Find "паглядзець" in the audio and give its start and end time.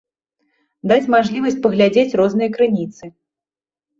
1.65-2.17